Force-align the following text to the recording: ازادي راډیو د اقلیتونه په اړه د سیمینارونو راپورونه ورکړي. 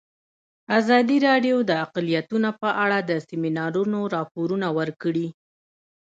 ازادي 0.79 1.17
راډیو 1.27 1.57
د 1.69 1.71
اقلیتونه 1.85 2.49
په 2.61 2.69
اړه 2.83 2.97
د 3.09 3.11
سیمینارونو 3.27 3.99
راپورونه 4.15 4.67
ورکړي. 4.79 5.27